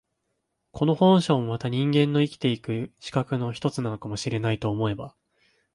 [0.71, 5.13] この本性もまた人間の生きて行く資格の一つなのかも知れないと思えば、